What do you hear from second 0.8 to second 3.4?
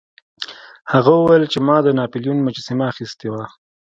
هغه وویل چې ما د ناپلیون مجسمه اخیستې